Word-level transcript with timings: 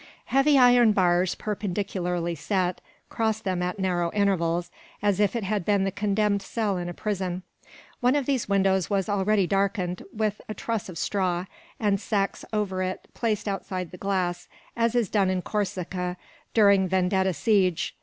Heavy 0.33 0.57
iron 0.57 0.93
bars, 0.93 1.35
perpendicularly 1.35 2.33
set, 2.33 2.81
crossed 3.07 3.43
them 3.43 3.61
at 3.61 3.77
narrow 3.77 4.11
intervals, 4.13 4.71
as 4.99 5.19
if 5.19 5.35
it 5.35 5.43
had 5.43 5.63
been 5.63 5.83
the 5.83 5.91
condemned 5.91 6.41
cell 6.41 6.75
in 6.75 6.89
a 6.89 6.93
prison. 6.95 7.43
One 7.99 8.15
of 8.15 8.25
these 8.25 8.49
windows 8.49 8.89
was 8.89 9.07
already 9.07 9.45
darkened 9.45 10.01
with 10.11 10.41
a 10.49 10.55
truss 10.55 10.89
of 10.89 10.97
straw, 10.97 11.45
and 11.79 12.01
sacks 12.01 12.43
over 12.51 12.81
it, 12.81 13.09
placed 13.13 13.47
outside 13.47 13.91
the 13.91 13.97
glass; 13.99 14.47
as 14.75 14.95
is 14.95 15.07
done 15.07 15.29
in 15.29 15.43
Corsica, 15.43 16.17
during 16.55 16.87
Vendetta 16.87 17.31
siege. 17.31 17.95